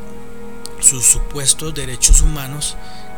sus 0.80 1.06
supuestos 1.06 1.74
derechos 1.74 2.22
humanos 2.22 2.76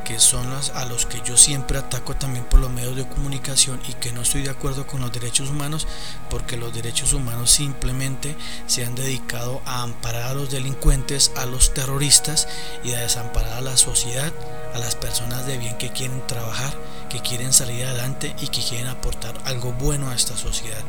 que 0.08 0.20
son 0.20 0.50
los 0.50 0.70
a 0.70 0.86
los 0.86 1.06
que 1.06 1.22
yo 1.26 1.36
siempre 1.36 1.78
ataco 1.78 2.16
también 2.16 2.46
por 2.46 2.62
los 2.62 2.72
medios 2.72 2.96
de 2.96 3.06
comunicación 3.06 3.82
y 3.90 3.94
que 3.94 4.14
no 4.14 4.22
estoy 4.22 4.44
de 4.44 4.50
acuerdo 4.50 4.88
con 4.88 5.02
los 5.02 5.12
derechos 5.12 5.50
humanos 5.50 5.86
porque 6.30 6.56
los 6.56 6.74
derechos 6.74 7.12
humanos 7.12 7.52
simplemente 7.52 8.38
se 8.68 8.86
han 8.86 8.96
dedicado 8.96 9.62
a 9.66 9.82
amparar 9.82 10.24
a 10.24 10.34
los 10.34 10.50
delincuentes, 10.50 11.34
a 11.36 11.46
los 11.46 11.74
terroristas 11.74 12.48
y 12.86 12.94
a 12.94 13.02
desamparar 13.02 13.58
a 13.58 13.62
la 13.62 13.76
sociedad, 13.76 14.32
a 14.74 14.80
las 14.80 14.96
personas 14.96 15.46
de 15.46 15.58
bien 15.58 15.78
que 15.78 15.92
quieren 15.92 16.26
trabajar, 16.26 16.74
que 17.10 17.20
quieren 17.20 17.52
salir 17.52 17.84
adelante 17.84 18.34
y 18.40 18.48
que 18.48 18.62
quieren 18.62 18.88
aportar 18.88 19.38
algo 19.44 19.74
bueno 19.74 20.10
a 20.10 20.16
esta 20.16 20.38
sociedad. 20.38 20.86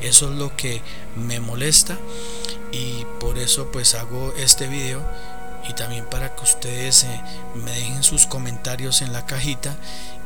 Eso 0.00 0.30
es 0.30 0.38
lo 0.38 0.56
que 0.56 0.80
me 1.16 1.38
molesta 1.38 1.98
y 2.72 3.04
por 3.20 3.36
eso 3.36 3.70
pues 3.70 3.94
hago 3.94 4.32
este 4.38 4.68
video 4.68 5.02
y 5.68 5.74
también 5.74 6.04
para 6.06 6.34
que 6.34 6.42
ustedes 6.42 7.04
eh, 7.04 7.20
me 7.54 7.70
dejen 7.70 8.02
sus 8.02 8.26
comentarios 8.26 9.02
en 9.02 9.12
la 9.12 9.26
cajita 9.26 9.76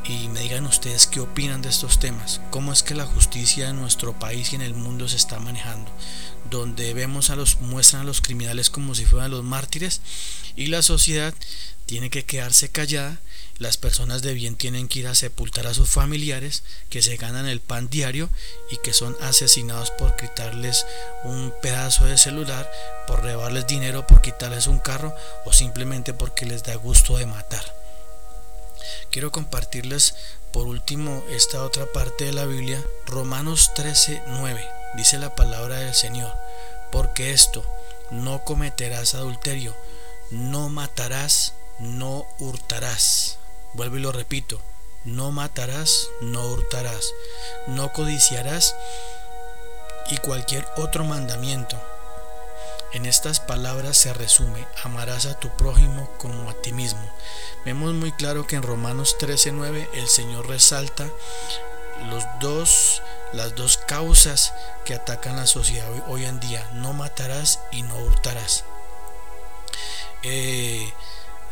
y 0.03 0.27
me 0.29 0.41
digan 0.41 0.65
ustedes 0.65 1.07
qué 1.07 1.19
opinan 1.19 1.61
de 1.61 1.69
estos 1.69 1.99
temas, 1.99 2.41
cómo 2.51 2.73
es 2.73 2.83
que 2.83 2.95
la 2.95 3.05
justicia 3.05 3.69
en 3.69 3.77
nuestro 3.77 4.17
país 4.17 4.53
y 4.53 4.55
en 4.55 4.61
el 4.61 4.73
mundo 4.73 5.07
se 5.07 5.17
está 5.17 5.39
manejando, 5.39 5.91
donde 6.49 6.93
vemos 6.93 7.29
a 7.29 7.35
los 7.35 7.61
muestran 7.61 8.03
a 8.03 8.05
los 8.05 8.21
criminales 8.21 8.69
como 8.69 8.95
si 8.95 9.05
fueran 9.05 9.31
los 9.31 9.43
mártires 9.43 10.01
y 10.55 10.67
la 10.67 10.81
sociedad 10.81 11.33
tiene 11.85 12.09
que 12.09 12.25
quedarse 12.25 12.69
callada 12.69 13.19
las 13.59 13.75
personas 13.75 14.21
de 14.21 14.33
bien 14.33 14.55
tienen 14.55 14.87
que 14.87 14.99
ir 14.99 15.07
a 15.07 15.15
sepultar 15.15 15.67
a 15.67 15.73
sus 15.73 15.89
familiares 15.89 16.63
que 16.89 17.01
se 17.01 17.17
ganan 17.17 17.45
el 17.45 17.59
pan 17.59 17.89
diario 17.89 18.29
y 18.71 18.77
que 18.77 18.93
son 18.93 19.17
asesinados 19.21 19.91
por 19.91 20.15
quitarles 20.15 20.85
un 21.25 21.53
pedazo 21.61 22.05
de 22.05 22.17
celular, 22.17 22.71
por 23.05 23.21
robarles 23.21 23.67
dinero, 23.67 24.07
por 24.07 24.21
quitarles 24.21 24.67
un 24.67 24.79
carro 24.79 25.13
o 25.45 25.51
simplemente 25.51 26.13
porque 26.13 26.45
les 26.45 26.63
da 26.63 26.75
gusto 26.75 27.17
de 27.17 27.25
matar. 27.25 27.75
Quiero 29.11 29.31
compartirles 29.31 30.15
por 30.53 30.65
último 30.65 31.23
esta 31.29 31.63
otra 31.63 31.85
parte 31.87 32.25
de 32.25 32.33
la 32.33 32.45
Biblia, 32.45 32.81
Romanos 33.05 33.71
13, 33.75 34.23
9. 34.25 34.67
Dice 34.95 35.17
la 35.17 35.35
palabra 35.35 35.79
del 35.79 35.93
Señor, 35.93 36.33
porque 36.91 37.33
esto, 37.33 37.63
no 38.09 38.43
cometerás 38.45 39.15
adulterio, 39.15 39.75
no 40.31 40.69
matarás, 40.69 41.53
no 41.79 42.25
hurtarás. 42.39 43.38
Vuelvo 43.73 43.97
y 43.97 43.99
lo 43.99 44.11
repito, 44.11 44.59
no 45.03 45.31
matarás, 45.31 46.09
no 46.21 46.45
hurtarás, 46.47 47.13
no 47.67 47.93
codiciarás 47.93 48.75
y 50.09 50.17
cualquier 50.17 50.67
otro 50.77 51.03
mandamiento. 51.03 51.79
En 52.91 53.05
estas 53.05 53.39
palabras 53.39 53.97
se 53.97 54.13
resume, 54.13 54.65
amarás 54.83 55.27
a 55.27 55.39
tu 55.39 55.49
prójimo 55.55 56.09
como 56.17 56.49
a 56.49 56.53
ti 56.55 56.73
mismo. 56.73 57.07
Vemos 57.63 57.93
muy 57.93 58.11
claro 58.11 58.47
que 58.47 58.55
en 58.55 58.63
Romanos 58.63 59.15
13:9 59.19 59.87
el 59.93 60.07
Señor 60.07 60.47
resalta 60.47 61.07
los 62.09 62.23
dos, 62.39 63.03
las 63.31 63.55
dos 63.55 63.77
causas 63.77 64.53
que 64.85 64.95
atacan 64.95 65.35
la 65.35 65.45
sociedad 65.45 65.87
hoy, 66.07 66.25
en 66.25 66.39
día, 66.39 66.67
no 66.73 66.93
matarás 66.93 67.59
y 67.71 67.83
no 67.83 67.95
hurtarás. 67.99 68.63
Eh, 70.23 70.91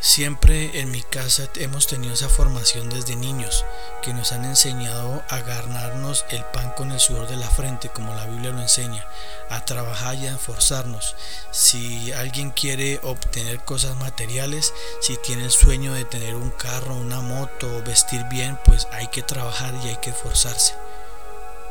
Siempre 0.00 0.78
en 0.78 0.92
mi 0.92 1.02
casa 1.02 1.48
hemos 1.56 1.88
tenido 1.88 2.14
esa 2.14 2.28
formación 2.28 2.88
desde 2.88 3.16
niños 3.16 3.64
que 4.00 4.14
nos 4.14 4.30
han 4.30 4.44
enseñado 4.44 5.24
a 5.28 5.40
ganarnos 5.40 6.24
el 6.30 6.44
pan 6.44 6.70
con 6.76 6.92
el 6.92 7.00
sudor 7.00 7.26
de 7.26 7.36
la 7.36 7.50
frente, 7.50 7.88
como 7.88 8.14
la 8.14 8.26
Biblia 8.26 8.52
lo 8.52 8.60
enseña, 8.60 9.04
a 9.50 9.64
trabajar 9.64 10.14
y 10.14 10.28
a 10.28 10.34
esforzarnos. 10.34 11.16
Si 11.50 12.12
alguien 12.12 12.52
quiere 12.52 13.00
obtener 13.02 13.64
cosas 13.64 13.96
materiales, 13.96 14.72
si 15.00 15.16
tiene 15.16 15.44
el 15.44 15.50
sueño 15.50 15.92
de 15.92 16.04
tener 16.04 16.36
un 16.36 16.50
carro, 16.50 16.94
una 16.94 17.20
moto, 17.20 17.82
vestir 17.82 18.22
bien, 18.30 18.56
pues 18.64 18.86
hay 18.92 19.08
que 19.08 19.22
trabajar 19.22 19.74
y 19.82 19.88
hay 19.88 19.96
que 19.96 20.10
esforzarse. 20.10 20.74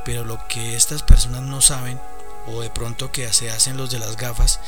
pero 0.04 0.24
lo 0.24 0.40
que 0.48 0.76
estas 0.76 1.04
personas 1.04 1.42
no 1.44 1.60
saben 1.60 2.00
o 2.48 2.62
de 2.62 2.70
pronto 2.70 3.12
que 3.12 3.32
se 3.34 3.52
hacen 3.52 3.78
los 3.78 3.92
de 3.92 4.00
las 4.00 4.18
gafas 4.18 4.60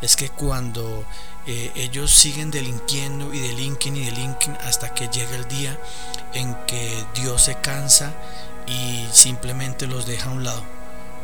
es 0.00 0.16
que 0.16 0.28
cuando 0.28 1.04
eh, 1.46 1.72
ellos 1.74 2.12
siguen 2.12 2.50
delinquiendo 2.50 3.32
y 3.32 3.40
delinquen 3.40 3.96
y 3.96 4.04
delinquen 4.04 4.56
hasta 4.64 4.94
que 4.94 5.08
llega 5.08 5.36
el 5.36 5.48
día 5.48 5.78
en 6.34 6.54
que 6.66 7.04
Dios 7.14 7.42
se 7.42 7.56
cansa 7.56 8.12
y 8.66 9.06
simplemente 9.12 9.86
los 9.86 10.06
deja 10.06 10.30
a 10.30 10.32
un 10.32 10.44
lado. 10.44 10.62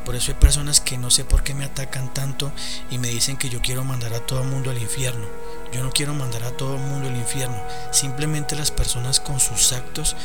Por 0.05 0.17
eso 0.17 0.33
hay 0.33 0.39
personas 0.39 0.81
que 0.81 0.97
no 0.97 1.11
sé 1.11 1.25
por 1.25 1.43
qué 1.43 1.53
me 1.53 1.67
atacan 1.67 2.15
tanto 2.15 2.51
y 2.91 2.97
me 2.97 3.09
dicen 3.09 3.37
que 3.37 3.51
yo 3.51 3.61
quiero 3.61 3.85
mandar 3.85 4.15
a 4.15 4.21
todo 4.21 4.41
el 4.41 4.49
mundo 4.49 4.71
al 4.71 4.79
infierno. 4.79 5.27
Yo 5.71 5.83
no 5.83 5.93
quiero 5.93 6.15
mandar 6.15 6.45
a 6.45 6.51
todo 6.53 6.77
el 6.77 6.81
mundo 6.81 7.09
al 7.09 7.17
infierno. 7.17 7.63
Simplemente 7.93 8.57
las 8.57 8.71
personas 8.71 9.21
con 9.21 9.39
sus 9.39 9.73
actos 9.73 10.17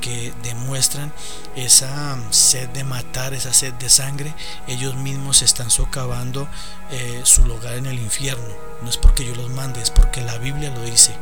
que 0.00 0.32
demuestran 0.42 1.12
esa 1.56 2.18
sed 2.30 2.68
de 2.70 2.84
matar, 2.84 3.34
esa 3.34 3.52
sed 3.52 3.74
de 3.74 3.88
sangre, 3.88 4.34
ellos 4.66 4.94
mismos 4.96 5.42
están 5.42 5.70
socavando 5.70 6.48
eh, 6.90 7.20
su 7.24 7.44
lugar 7.46 7.74
en 7.74 7.86
el 7.86 7.98
infierno. 7.98 8.54
No 8.82 8.88
es 8.88 8.96
porque 8.96 9.24
yo 9.24 9.34
los 9.34 9.50
mande, 9.50 9.80
es 9.80 9.90
porque 9.90 10.22
la 10.22 10.38
Biblia 10.38 10.70
lo 10.70 10.82
dice. 10.82 11.12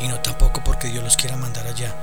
Y 0.00 0.08
no 0.08 0.20
tampoco 0.20 0.62
porque 0.64 0.88
Dios 0.88 1.04
los 1.04 1.16
quiera 1.16 1.36
mandar 1.36 1.66
allá. 1.66 1.94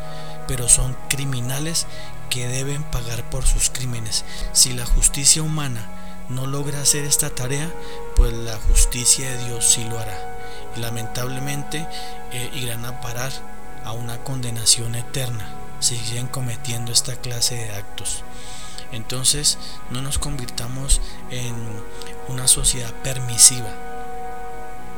Pero 0.47 0.69
son 0.69 0.95
criminales 1.09 1.87
que 2.29 2.47
deben 2.47 2.83
pagar 2.83 3.29
por 3.29 3.45
sus 3.45 3.69
crímenes. 3.69 4.25
Si 4.51 4.73
la 4.73 4.85
justicia 4.85 5.41
humana 5.41 5.87
no 6.29 6.47
logra 6.47 6.81
hacer 6.81 7.05
esta 7.05 7.29
tarea, 7.29 7.71
pues 8.15 8.33
la 8.33 8.57
justicia 8.57 9.29
de 9.31 9.45
Dios 9.45 9.65
sí 9.65 9.83
lo 9.83 9.99
hará. 9.99 10.17
Y 10.75 10.79
lamentablemente 10.79 11.87
eh, 12.31 12.49
irán 12.53 12.85
a 12.85 13.01
parar 13.01 13.31
a 13.83 13.91
una 13.91 14.17
condenación 14.23 14.95
eterna 14.95 15.47
siguen 15.85 16.27
cometiendo 16.27 16.91
esta 16.91 17.15
clase 17.15 17.55
de 17.55 17.71
actos. 17.71 18.23
Entonces 18.91 19.57
no 19.91 20.01
nos 20.01 20.19
convirtamos 20.19 21.01
en 21.29 21.55
una 22.27 22.47
sociedad 22.47 22.93
permisiva. 23.03 23.73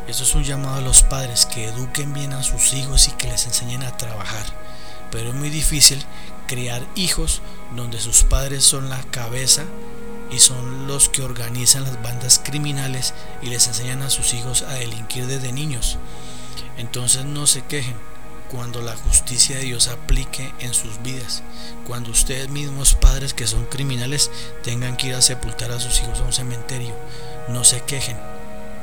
Eso 0.08 0.24
es 0.24 0.36
un 0.36 0.44
llamado 0.44 0.77
a 0.77 0.82
los 0.82 1.03
padres 1.03 1.46
que 1.46 1.65
eduquen 1.65 2.13
bien 2.13 2.34
a 2.34 2.44
sus 2.44 2.74
hijos 2.74 3.08
y 3.08 3.12
que 3.12 3.27
les 3.27 3.46
enseñen 3.46 3.84
a 3.84 3.98
trabajar. 3.98 4.46
Pero 5.12 5.29
es 5.29 5.36
muy 5.36 5.50
difícil 5.50 6.03
criar 6.48 6.86
hijos 6.96 7.41
donde 7.75 8.00
sus 8.00 8.24
padres 8.24 8.63
son 8.63 8.89
la 8.89 9.03
cabeza 9.03 9.63
y 10.32 10.39
son 10.39 10.88
los 10.88 11.10
que 11.10 11.22
organizan 11.22 11.84
las 11.84 12.01
bandas 12.01 12.39
criminales 12.44 13.13
y 13.41 13.48
les 13.48 13.67
enseñan 13.67 14.01
a 14.01 14.10
sus 14.10 14.34
hijos 14.34 14.62
a 14.62 14.74
delinquir 14.74 15.27
desde 15.27 15.51
niños. 15.51 15.98
Entonces 16.77 17.25
no 17.25 17.48
se 17.48 17.63
quejen, 17.63 17.96
cuando 18.51 18.81
la 18.81 18.95
justicia 18.95 19.57
de 19.57 19.63
Dios 19.63 19.87
aplique 19.87 20.53
en 20.59 20.73
sus 20.73 21.01
vidas, 21.01 21.43
cuando 21.85 22.11
ustedes 22.11 22.49
mismos 22.49 22.95
padres 22.95 23.33
que 23.33 23.47
son 23.47 23.65
criminales 23.65 24.31
tengan 24.63 24.97
que 24.97 25.07
ir 25.07 25.15
a 25.15 25.21
sepultar 25.21 25.71
a 25.71 25.79
sus 25.79 25.99
hijos 26.01 26.19
a 26.19 26.23
un 26.23 26.33
cementerio, 26.33 26.95
no 27.49 27.63
se 27.63 27.81
quejen, 27.81 28.17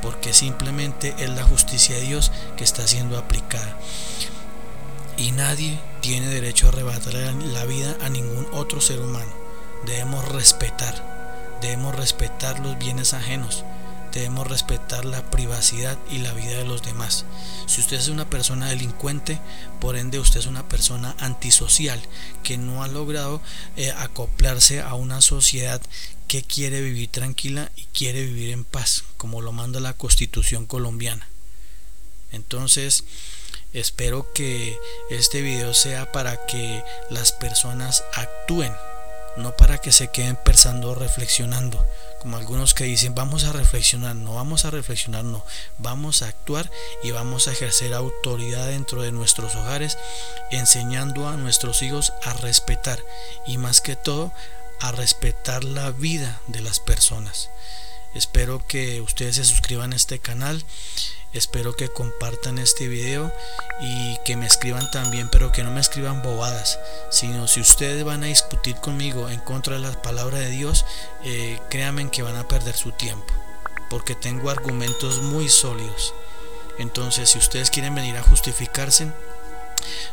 porque 0.01 0.33
simplemente 0.33 1.15
es 1.17 1.29
la 1.29 1.43
justicia 1.43 1.95
de 1.95 2.01
Dios 2.01 2.31
que 2.57 2.63
está 2.63 2.87
siendo 2.87 3.17
aplicada. 3.17 3.77
Y 5.17 5.31
nadie 5.31 5.79
tiene 6.01 6.27
derecho 6.27 6.67
a 6.67 6.69
arrebatar 6.69 7.13
la 7.13 7.65
vida 7.65 7.95
a 8.01 8.09
ningún 8.09 8.47
otro 8.51 8.81
ser 8.81 8.99
humano. 8.99 9.31
Debemos 9.85 10.27
respetar, 10.29 11.57
debemos 11.61 11.95
respetar 11.95 12.59
los 12.59 12.77
bienes 12.77 13.13
ajenos 13.13 13.63
debemos 14.15 14.47
respetar 14.47 15.03
la 15.03 15.29
privacidad 15.29 15.99
y 16.09 16.19
la 16.19 16.33
vida 16.33 16.57
de 16.57 16.63
los 16.63 16.81
demás. 16.81 17.25
Si 17.67 17.81
usted 17.81 17.97
es 17.97 18.07
una 18.07 18.29
persona 18.29 18.69
delincuente, 18.69 19.39
por 19.81 19.97
ende 19.97 20.19
usted 20.19 20.39
es 20.39 20.45
una 20.45 20.67
persona 20.69 21.15
antisocial 21.19 22.01
que 22.41 22.57
no 22.57 22.81
ha 22.81 22.87
logrado 22.87 23.41
eh, 23.75 23.91
acoplarse 23.91 24.81
a 24.81 24.93
una 24.93 25.19
sociedad 25.19 25.81
que 26.29 26.43
quiere 26.43 26.81
vivir 26.81 27.09
tranquila 27.09 27.71
y 27.75 27.83
quiere 27.93 28.23
vivir 28.25 28.51
en 28.51 28.63
paz, 28.63 29.03
como 29.17 29.41
lo 29.41 29.51
manda 29.51 29.81
la 29.81 29.93
constitución 29.93 30.65
colombiana. 30.65 31.27
Entonces, 32.31 33.03
espero 33.73 34.31
que 34.33 34.77
este 35.09 35.41
video 35.41 35.73
sea 35.73 36.13
para 36.13 36.45
que 36.45 36.81
las 37.09 37.33
personas 37.33 38.05
actúen 38.13 38.71
no 39.37 39.55
para 39.55 39.79
que 39.79 39.91
se 39.91 40.09
queden 40.09 40.35
pensando 40.35 40.95
reflexionando, 40.95 41.85
como 42.19 42.37
algunos 42.37 42.73
que 42.73 42.85
dicen 42.85 43.15
vamos 43.15 43.43
a 43.43 43.51
reflexionar, 43.51 44.15
no 44.15 44.35
vamos 44.35 44.65
a 44.65 44.71
reflexionar, 44.71 45.23
no, 45.23 45.45
vamos 45.77 46.21
a 46.21 46.27
actuar 46.27 46.69
y 47.03 47.11
vamos 47.11 47.47
a 47.47 47.51
ejercer 47.51 47.93
autoridad 47.93 48.67
dentro 48.67 49.01
de 49.01 49.11
nuestros 49.11 49.55
hogares, 49.55 49.97
enseñando 50.51 51.27
a 51.27 51.37
nuestros 51.37 51.81
hijos 51.81 52.13
a 52.23 52.33
respetar 52.33 52.99
y 53.45 53.57
más 53.57 53.81
que 53.81 53.95
todo 53.95 54.31
a 54.79 54.91
respetar 54.91 55.63
la 55.63 55.91
vida 55.91 56.41
de 56.47 56.61
las 56.61 56.79
personas. 56.79 57.49
Espero 58.13 58.65
que 58.65 59.01
ustedes 59.01 59.35
se 59.35 59.45
suscriban 59.45 59.91
a 59.91 59.97
este 59.97 60.19
canal 60.19 60.63
Espero 61.35 61.75
que 61.75 61.89
compartan 61.89 62.59
este 62.59 62.87
video 62.87 63.29
y 63.81 64.17
que 64.23 64.37
me 64.37 64.45
escriban 64.45 64.89
también, 64.89 65.27
pero 65.29 65.51
que 65.51 65.63
no 65.63 65.71
me 65.71 65.81
escriban 65.81 66.21
bobadas, 66.21 66.79
sino 67.11 67.49
si 67.49 67.59
ustedes 67.59 68.05
van 68.05 68.23
a 68.23 68.27
discutir 68.27 68.77
conmigo 68.77 69.29
en 69.29 69.41
contra 69.41 69.75
de 69.75 69.81
la 69.81 70.01
palabra 70.01 70.39
de 70.39 70.49
Dios, 70.49 70.85
eh, 71.25 71.59
créanme 71.69 72.09
que 72.09 72.23
van 72.23 72.37
a 72.37 72.47
perder 72.47 72.73
su 72.73 72.93
tiempo, 72.93 73.33
porque 73.89 74.15
tengo 74.15 74.49
argumentos 74.49 75.21
muy 75.23 75.49
sólidos. 75.49 76.13
Entonces, 76.77 77.31
si 77.31 77.37
ustedes 77.37 77.69
quieren 77.69 77.95
venir 77.95 78.15
a 78.15 78.23
justificarse, 78.23 79.11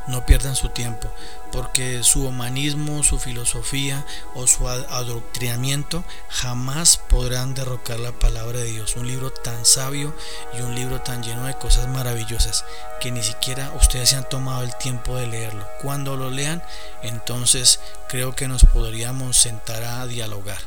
no 0.06 0.26
pierdan 0.26 0.56
su 0.56 0.68
tiempo, 0.70 1.08
porque 1.50 2.02
su 2.02 2.26
humanismo, 2.26 3.02
su 3.02 3.18
filosofía 3.18 4.04
o 4.34 4.46
su 4.46 4.68
adoctrinamiento 4.68 6.04
jamás 6.28 6.96
podrán 6.96 7.54
derrocar 7.54 8.00
la 8.00 8.12
palabra 8.12 8.58
de 8.58 8.72
Dios. 8.72 8.96
Un 8.96 9.06
libro 9.06 9.32
tan 9.32 9.64
sabio 9.64 10.14
y 10.56 10.60
un 10.60 10.74
libro 10.74 11.00
tan 11.00 11.22
lleno 11.22 11.46
de 11.46 11.54
cosas 11.58 11.88
maravillosas 11.88 12.64
que 13.00 13.10
ni 13.10 13.22
siquiera 13.22 13.72
ustedes 13.80 14.10
se 14.10 14.16
han 14.16 14.28
tomado 14.28 14.62
el 14.62 14.76
tiempo 14.76 15.16
de 15.16 15.26
leerlo. 15.26 15.66
Cuando 15.80 16.16
lo 16.16 16.30
lean, 16.30 16.62
entonces 17.02 17.80
creo 18.08 18.34
que 18.34 18.48
nos 18.48 18.64
podríamos 18.64 19.36
sentar 19.36 19.82
a 19.84 20.06
dialogar. 20.06 20.58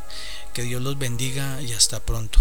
Que 0.53 0.63
Dios 0.63 0.81
los 0.81 0.97
bendiga 0.97 1.61
y 1.61 1.73
hasta 1.73 1.99
pronto. 1.99 2.39